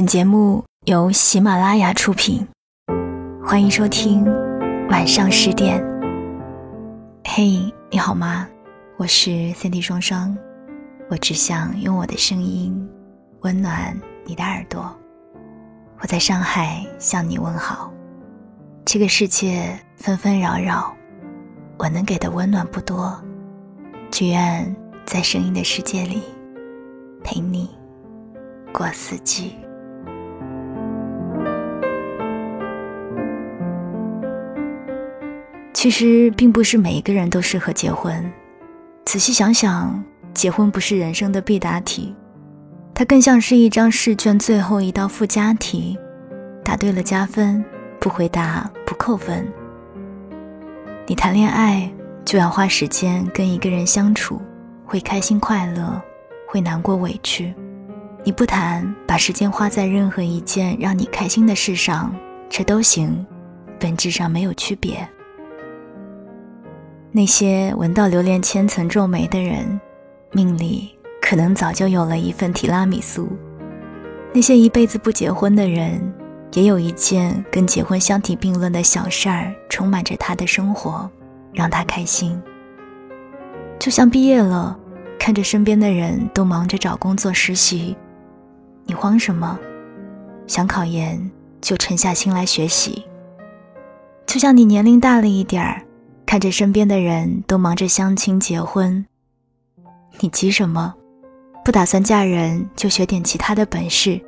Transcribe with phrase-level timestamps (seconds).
[0.00, 2.48] 本节目由喜马拉雅出品，
[3.44, 4.24] 欢迎收听
[4.88, 5.78] 晚上十点。
[7.22, 8.48] 嘿，你好吗？
[8.96, 10.34] 我是 Cindy 双双，
[11.10, 12.74] 我只想用我的声音
[13.42, 13.94] 温暖
[14.24, 14.90] 你的耳朵。
[16.00, 17.92] 我在上海向你问好。
[18.86, 20.96] 这个世界纷纷扰扰，
[21.76, 23.22] 我能给的温暖不多，
[24.10, 24.74] 只愿
[25.04, 26.22] 在声音的世界里
[27.22, 27.68] 陪你
[28.72, 29.58] 过四季。
[35.80, 38.30] 其实并不是每一个人都适合结婚。
[39.06, 42.14] 仔细想想，结婚不是人生的必答题，
[42.92, 45.98] 它更像是一张试卷最后一道附加题，
[46.62, 47.64] 答对了加分，
[47.98, 49.50] 不回答不扣分。
[51.06, 51.90] 你谈恋爱
[52.26, 54.38] 就要花时间跟一个人相处，
[54.84, 55.98] 会开心快乐，
[56.46, 57.54] 会难过委屈。
[58.22, 62.14] 你不谈，把时间花在任何一件让你开心的事上，
[62.50, 63.24] 这都行，
[63.78, 65.08] 本质上没有区别。
[67.12, 69.80] 那些闻到榴莲千层皱眉的人，
[70.30, 73.24] 命里可能早就有了一份提拉米苏；
[74.32, 76.00] 那些一辈子不结婚的人，
[76.54, 81.10] 也有一件跟结婚相提并论的小事儿，充满着他的生活，
[81.52, 82.40] 让他开心。
[83.80, 84.78] 就像毕业了，
[85.18, 87.96] 看着身边的人都忙着找工作实习，
[88.84, 89.58] 你慌什么？
[90.46, 91.28] 想考研
[91.60, 93.04] 就沉下心来学习。
[94.26, 95.82] 就像你年龄大了一点儿。
[96.30, 99.04] 看着身边的人都忙着相亲结婚，
[100.20, 100.94] 你急什么？
[101.64, 104.20] 不打算嫁人就学点其他的本事，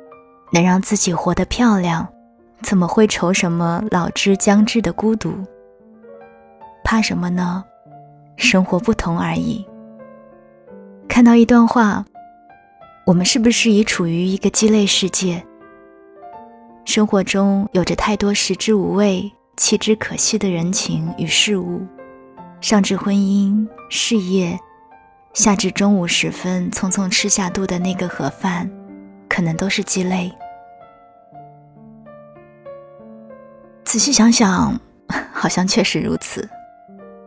[0.51, 2.05] 能让自己活得漂亮，
[2.61, 5.33] 怎么会愁什么老之将至的孤独？
[6.83, 7.63] 怕什么呢？
[8.35, 9.65] 生活不同而已。
[11.07, 12.03] 看到一段话，
[13.05, 15.41] 我们是不是已处于一个鸡肋世界？
[16.83, 19.31] 生活中有着太多食之无味。
[19.55, 21.85] 弃之可惜的人情与事物，
[22.59, 24.59] 上至婚姻、事业，
[25.33, 28.69] 下至中午时分匆匆吃下肚的那个盒饭，
[29.29, 30.31] 可能都是鸡肋。
[33.83, 34.79] 仔细想想，
[35.31, 36.49] 好像确实如此。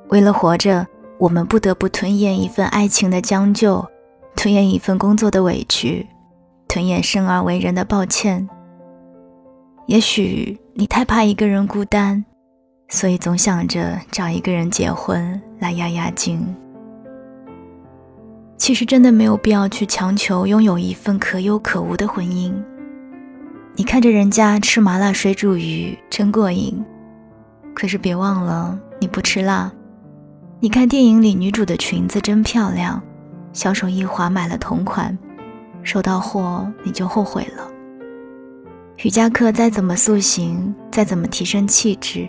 [0.08, 0.84] 为了活着，
[1.18, 3.86] 我们不得不吞咽一份爱情的将就，
[4.34, 6.06] 吞咽一份工作的委屈，
[6.66, 8.48] 吞咽生而为人的抱歉。
[9.86, 12.24] 也许你太怕一个人孤单，
[12.88, 16.44] 所以总想着找一个人结婚来压压惊。
[18.56, 22.52] 其实真的没有必要去强求拥有一份可有可无的婚姻。
[23.76, 26.84] 你看着人家吃麻辣水煮鱼真过瘾，
[27.72, 29.70] 可是别忘了你不吃辣。
[30.58, 33.00] 你看电影里女主的裙子真漂亮，
[33.52, 35.16] 小手一滑买了同款，
[35.84, 37.75] 收到货你就后悔了。
[39.02, 42.26] 瑜伽课再怎么塑形，再怎么提升气质，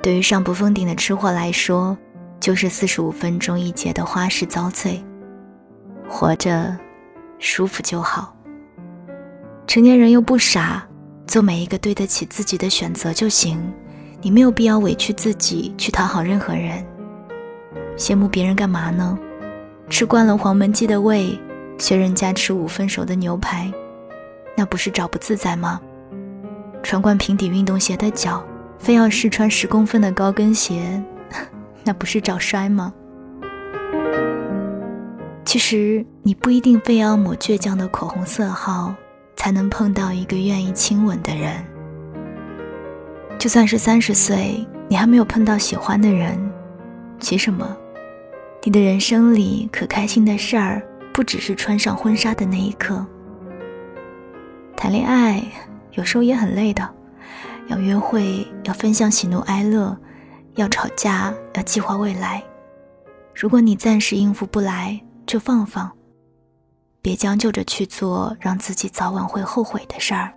[0.00, 1.98] 对于上不封顶的吃货来说，
[2.38, 5.04] 就是四十五分钟一节的花式遭罪。
[6.08, 6.76] 活着，
[7.40, 8.32] 舒服就好。
[9.66, 10.86] 成年人又不傻，
[11.26, 13.60] 做每一个对得起自己的选择就行。
[14.22, 16.86] 你没有必要委屈自己去讨好任何人。
[17.96, 19.18] 羡慕别人干嘛呢？
[19.90, 21.36] 吃惯了黄焖鸡的胃，
[21.78, 23.70] 学人家吃五分熟的牛排，
[24.56, 25.80] 那不是找不自在吗？
[26.86, 28.40] 穿惯平底运动鞋的脚，
[28.78, 31.02] 非要试穿十公分的高跟鞋，
[31.82, 32.94] 那不是找摔吗？
[35.44, 38.94] 其实你不一定非要抹倔强的口红色号，
[39.34, 41.56] 才能碰到一个愿意亲吻的人。
[43.36, 46.38] 就算是三十岁，你还没有碰到喜欢的人，
[47.18, 47.76] 急什么？
[48.62, 50.80] 你的人生里可开心的事儿，
[51.12, 53.04] 不只是穿上婚纱的那一刻。
[54.76, 55.42] 谈恋爱。
[55.96, 56.88] 有时候也很累的，
[57.68, 59.96] 要约会，要分享喜怒哀乐，
[60.54, 62.42] 要吵架，要计划未来。
[63.34, 65.90] 如果你暂时应付不来，就放放，
[67.02, 70.32] 别将就着去做让自己早晚会后悔的事儿。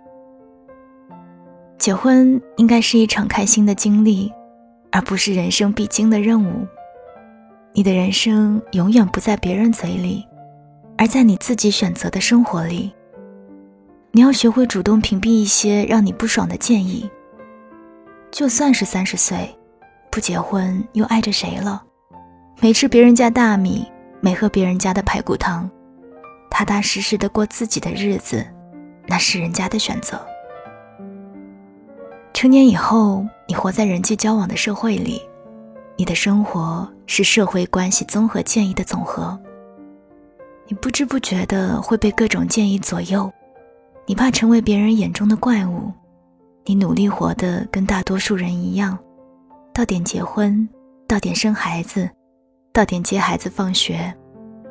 [1.78, 4.32] 结婚应该是一场开心的经历，
[4.90, 6.66] 而不是人生必经的任务。
[7.72, 10.26] 你的人生永远不在别人嘴里，
[10.98, 12.92] 而在你自己选择的生活里。
[14.12, 17.08] 你要学会主动屏蔽一些让你不爽的建议。
[18.32, 19.48] 就算是三十岁，
[20.10, 21.82] 不结婚又爱着谁了？
[22.60, 23.86] 没吃别人家大米，
[24.20, 25.70] 没喝别人家的排骨汤，
[26.50, 28.44] 踏踏实实的过自己的日子，
[29.06, 30.20] 那是人家的选择。
[32.34, 35.22] 成年以后，你活在人际交往的社会里，
[35.96, 39.38] 你的生活是社会关系综合建议的总和。
[40.66, 43.30] 你不知不觉的会被各种建议左右。
[44.10, 45.88] 你怕成为别人眼中的怪物，
[46.64, 48.98] 你努力活得跟大多数人一样，
[49.72, 50.68] 到点结婚，
[51.06, 52.10] 到点生孩子，
[52.72, 54.12] 到点接孩子放学。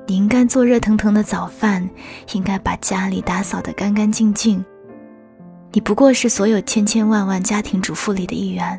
[0.07, 1.89] 你应该做热腾腾的早饭，
[2.33, 4.61] 应该把家里打扫得干干净净。
[5.71, 8.77] 你不过是所有千千万万家庭主妇里的一员。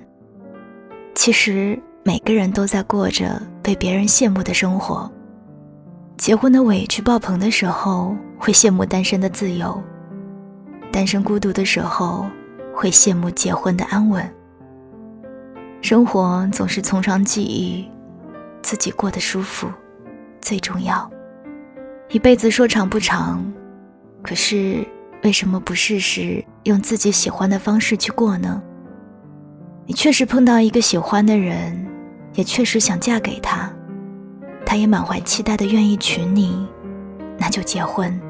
[1.15, 5.11] 其实每个人都在过着被别人羡慕的生活。
[6.19, 9.83] 结婚的委屈爆棚的时候，会羡慕单身的自由；
[10.93, 12.27] 单身孤独的时候，
[12.75, 14.29] 会羡慕结婚的安稳。
[15.81, 17.89] 生活总是从长计议，
[18.61, 19.67] 自己过得舒服
[20.41, 21.11] 最重要。
[22.11, 23.43] 一辈子说长不长，
[24.23, 24.85] 可是
[25.23, 28.61] 为什么不试试用自己喜欢的方式去过呢？
[29.87, 31.87] 你确实碰到一个喜欢的人，
[32.35, 33.73] 也确实想嫁给他，
[34.67, 36.67] 他也满怀期待的愿意娶你，
[37.39, 38.21] 那就结婚。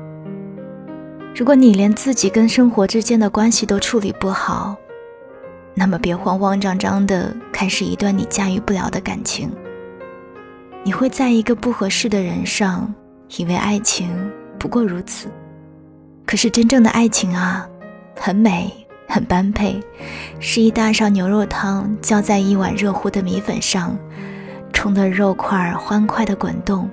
[1.41, 4.77] 如果你连自己跟生活之间的关系都处理不好，
[5.75, 9.51] 那么别慌慌张张的开始一段你驾驭不了的感情。
[10.85, 12.95] 你会在一个不合适的人上。
[13.39, 14.11] 以为爱情
[14.59, 15.29] 不过如此，
[16.27, 17.67] 可是真正的爱情啊，
[18.19, 18.71] 很美，
[19.09, 19.81] 很般配，
[20.41, 23.97] 是一大勺牛肉汤浇在一碗热乎的米粉上，
[24.75, 26.87] 冲的肉块欢快的滚动；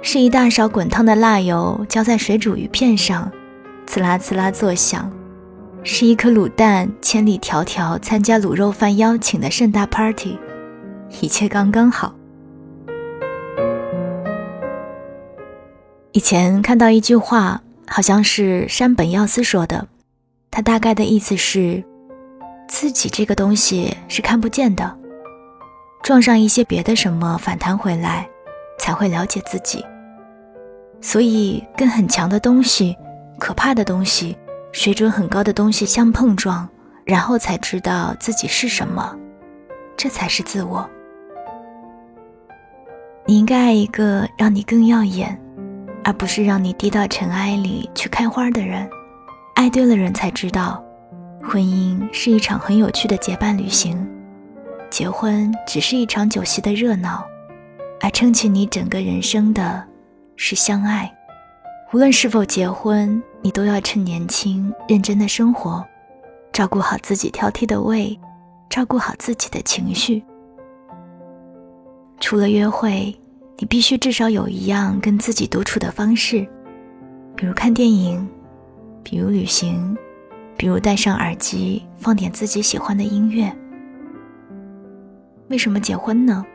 [0.00, 3.30] 是一大勺滚烫的辣油浇在水煮鱼片上，
[3.88, 5.10] 刺啦刺啦作响；
[5.82, 10.38] 是一颗卤蛋千里迢迢参加卤肉饭邀请的盛大 party，
[11.22, 12.14] 一切刚刚好。
[16.12, 19.88] 以前看到一句话，好像是山本耀司说的，
[20.50, 21.82] 他大概的意思是，
[22.68, 24.94] 自己这个东西是看不见的，
[26.02, 28.28] 撞上一些别的什么反弹回来，
[28.78, 29.82] 才会了解自己。
[31.00, 32.94] 所以跟很强的东西、
[33.38, 34.36] 可怕的东西、
[34.72, 36.68] 水准很高的东西相碰撞，
[37.04, 39.16] 然后才知道自己是什么，
[39.96, 40.88] 这才是自我。
[43.24, 45.38] 你应该爱一个让你更耀眼。
[46.04, 48.88] 而不是让你低到尘埃里去开花的人，
[49.54, 50.82] 爱对了人才知道，
[51.42, 54.08] 婚姻是一场很有趣的结伴旅行，
[54.88, 57.26] 结婚只是一场酒席的热闹，
[58.00, 59.84] 而撑起你整个人生的，
[60.36, 61.12] 是相爱。
[61.92, 65.84] 无论是否结婚，你都要趁年轻认真的生活，
[66.52, 68.18] 照顾好自己挑剔的胃，
[68.68, 70.22] 照顾好自己的情绪。
[72.20, 73.14] 除了约会。
[73.60, 76.46] 你必须至少有一样跟自己独处的方式，
[77.34, 78.24] 比如看电影，
[79.02, 79.98] 比如旅行，
[80.56, 83.52] 比如戴上耳机放点自己喜欢的音乐。
[85.48, 86.46] 为什么结婚呢？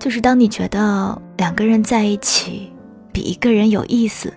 [0.00, 2.72] 就是当你觉得两个人在一起
[3.12, 4.34] 比一个人有意思，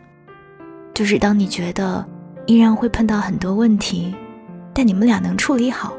[0.94, 2.06] 就是当你觉得
[2.46, 4.14] 依然会碰到很多问题，
[4.74, 5.94] 但你们俩能处理好。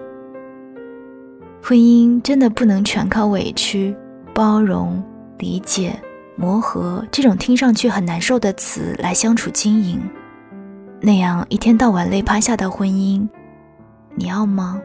[1.62, 3.96] 婚姻真的不能全靠委屈、
[4.34, 5.02] 包容。
[5.38, 6.00] 理解、
[6.36, 10.00] 磨合这种听上去很难受的词来相处经营，
[11.00, 13.28] 那样一天到晚累趴下的婚姻，
[14.14, 14.80] 你要吗？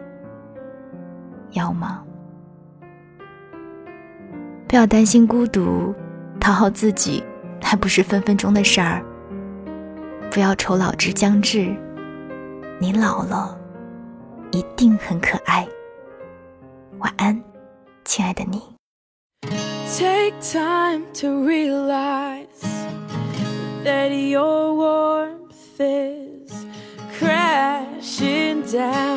[1.52, 2.02] 要吗？
[4.68, 5.94] 不要担心孤独，
[6.40, 7.24] 讨好自己
[7.62, 9.06] 还不是分分钟的事儿。
[10.32, 11.76] 不要愁老之将至，
[12.80, 13.60] 你老了
[14.52, 15.68] 一定很可爱。
[17.00, 17.42] 晚安，
[18.06, 18.62] 亲爱的你。
[19.98, 22.46] Take time to realize
[23.84, 26.54] that your warmth is
[27.20, 29.09] crashing down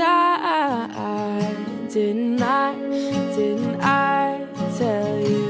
[0.00, 1.56] side.
[1.92, 2.74] Didn't I?
[3.36, 4.46] Didn't I
[4.78, 5.48] tell you?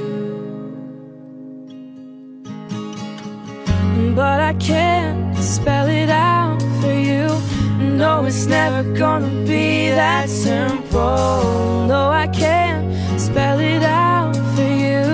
[4.17, 7.27] but I can't spell it out for you.
[8.01, 11.87] No, it's never gonna be that simple.
[11.93, 12.85] No, I can't
[13.21, 15.07] spell it out for you.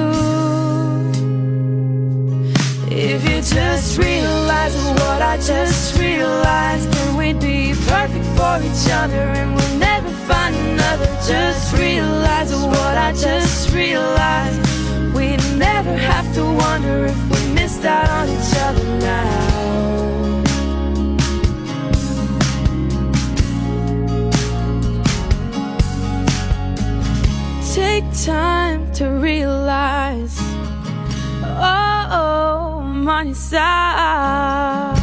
[3.09, 6.96] If you just realize what I just realized,
[7.27, 11.07] we'd be perfect for each other and we'll never find another.
[11.27, 14.61] Just realize what I just realized.
[15.15, 19.55] We'd never have to wonder if we missed out on each other now.
[27.75, 30.39] Take time to realize,
[31.43, 34.96] oh, oh on your side.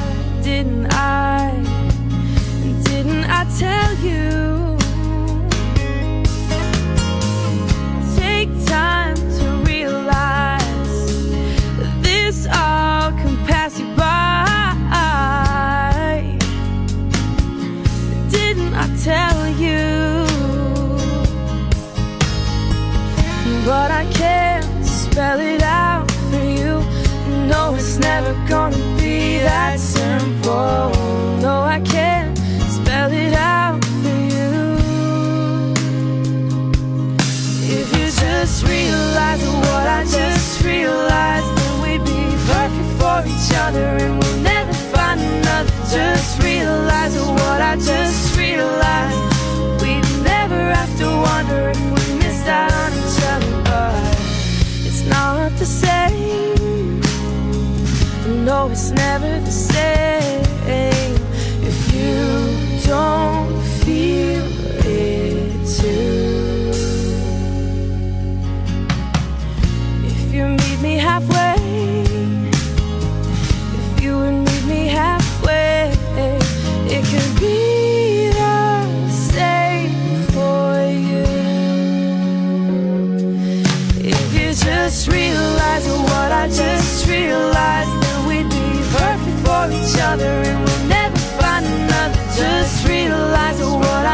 [45.94, 48.03] Just realize what I just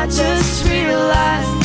[0.10, 1.59] just realized